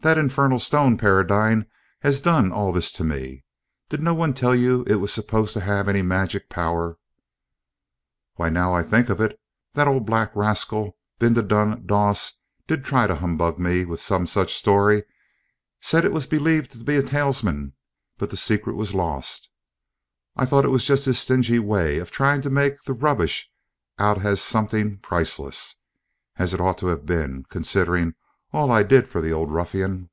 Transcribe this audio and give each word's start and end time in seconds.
That 0.00 0.18
infernal 0.18 0.58
stone, 0.58 0.98
Paradine, 0.98 1.64
has 2.02 2.20
done 2.20 2.52
all 2.52 2.72
this 2.72 2.92
to 2.92 3.04
me. 3.04 3.44
Did 3.88 4.02
no 4.02 4.12
one 4.12 4.34
tell 4.34 4.54
you 4.54 4.84
it 4.86 4.96
was 4.96 5.10
supposed 5.10 5.54
to 5.54 5.60
have 5.60 5.88
any 5.88 6.02
magic 6.02 6.50
power?" 6.50 6.98
"Why, 8.34 8.50
now 8.50 8.74
I 8.74 8.82
think 8.82 9.08
of 9.08 9.18
it, 9.18 9.40
that 9.72 9.88
old 9.88 10.04
black 10.04 10.34
rascal, 10.36 10.98
Bindabun 11.18 11.86
Doss, 11.86 12.34
did 12.66 12.84
try 12.84 13.06
to 13.06 13.14
humbug 13.14 13.58
me 13.58 13.86
with 13.86 13.98
some 13.98 14.26
such 14.26 14.52
story; 14.52 15.04
said 15.80 16.04
it 16.04 16.12
was 16.12 16.26
believed 16.26 16.72
to 16.72 16.84
be 16.84 16.96
a 16.96 17.02
talisman, 17.02 17.72
but 18.18 18.28
the 18.28 18.36
secret 18.36 18.76
was 18.76 18.92
lost. 18.92 19.48
I 20.36 20.44
thought 20.44 20.66
it 20.66 20.70
was 20.72 20.84
just 20.84 21.06
his 21.06 21.18
stingy 21.18 21.60
way 21.60 21.96
of 21.98 22.10
trying 22.10 22.42
to 22.42 22.50
make 22.50 22.82
the 22.82 22.92
rubbish 22.92 23.50
out 23.98 24.22
as 24.22 24.42
something 24.42 24.98
priceless, 24.98 25.76
as 26.36 26.52
it 26.52 26.60
ought 26.60 26.76
to 26.78 26.88
have 26.88 27.06
been, 27.06 27.46
considering 27.48 28.16
all 28.52 28.70
I 28.70 28.84
did 28.84 29.08
for 29.08 29.20
the 29.20 29.32
old 29.32 29.50
ruffian." 29.52 30.10